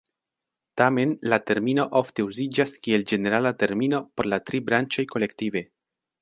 Tamen, 0.81 1.11
la 1.33 1.37
termino 1.49 1.85
ofte 1.99 2.25
uziĝas 2.29 2.73
kiel 2.87 3.05
ĝenerala 3.13 3.53
termino 3.65 4.01
por 4.17 4.31
la 4.33 4.41
tri 4.49 4.63
branĉoj 4.71 5.07
kolektive. 5.15 5.65